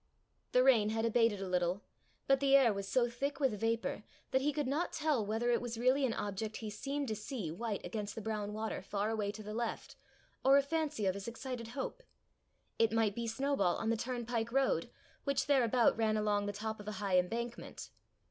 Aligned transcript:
The 0.51 0.63
rain 0.63 0.89
had 0.89 1.05
abated 1.05 1.41
a 1.43 1.47
little, 1.47 1.83
but 2.25 2.39
the 2.39 2.55
air 2.55 2.73
was 2.73 2.87
so 2.87 3.07
thick 3.07 3.39
with 3.39 3.59
vapour 3.61 4.01
that 4.31 4.41
he 4.41 4.51
could 4.51 4.65
not 4.65 4.91
tell 4.91 5.23
whether 5.23 5.51
it 5.51 5.61
was 5.61 5.77
really 5.77 6.07
an 6.07 6.13
object 6.15 6.57
he 6.57 6.71
seemed 6.71 7.07
to 7.09 7.15
see 7.15 7.51
white 7.51 7.85
against 7.85 8.15
the 8.15 8.21
brown 8.21 8.51
water, 8.51 8.81
far 8.81 9.11
away 9.11 9.31
to 9.31 9.43
the 9.43 9.53
left, 9.53 9.95
or 10.43 10.57
a 10.57 10.63
fancy 10.63 11.05
of 11.05 11.13
his 11.13 11.27
excited 11.27 11.67
hope: 11.67 12.01
it 12.79 12.91
might 12.91 13.13
be 13.13 13.27
Snowball 13.27 13.75
on 13.75 13.91
the 13.91 13.95
turn 13.95 14.25
pike 14.25 14.51
road, 14.51 14.89
which 15.23 15.45
thereabout 15.45 15.95
ran 15.95 16.17
along 16.17 16.47
the 16.47 16.51
top 16.51 16.79
of 16.79 16.87
a 16.87 16.93
high 16.93 17.19
embankment. 17.19 17.91